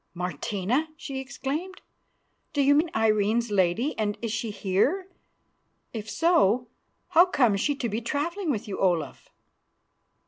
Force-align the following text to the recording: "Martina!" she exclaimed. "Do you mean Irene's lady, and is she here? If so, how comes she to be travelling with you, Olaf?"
"Martina!" 0.15 0.89
she 0.97 1.19
exclaimed. 1.19 1.79
"Do 2.53 2.63
you 2.63 2.73
mean 2.73 2.89
Irene's 2.95 3.51
lady, 3.51 3.93
and 3.99 4.17
is 4.19 4.31
she 4.31 4.49
here? 4.49 5.07
If 5.93 6.09
so, 6.09 6.67
how 7.09 7.27
comes 7.27 7.61
she 7.61 7.75
to 7.75 7.87
be 7.87 8.01
travelling 8.01 8.49
with 8.49 8.67
you, 8.67 8.79
Olaf?" 8.79 9.29